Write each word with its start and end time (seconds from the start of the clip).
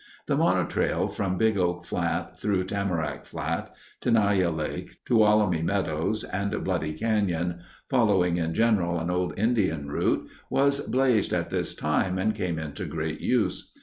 The 0.25 0.35
Mono 0.35 0.65
Trail 0.65 1.07
from 1.07 1.37
Big 1.37 1.59
Oak 1.59 1.85
Flat, 1.85 2.39
through 2.39 2.63
Tamarack 2.63 3.23
Flat, 3.23 3.71
Tenaya 4.01 4.49
Lake, 4.49 4.97
Tuolumne 5.05 5.63
Meadows, 5.63 6.23
and 6.23 6.63
Bloody 6.63 6.93
Canyon, 6.93 7.59
following 7.87 8.37
in 8.37 8.55
general 8.55 8.97
an 8.99 9.11
old 9.11 9.37
Indian 9.37 9.89
route, 9.89 10.27
was 10.49 10.79
blazed 10.79 11.33
at 11.33 11.51
this 11.51 11.75
time 11.75 12.17
and 12.17 12.33
came 12.33 12.57
into 12.57 12.85
great 12.87 13.19
use. 13.21 13.71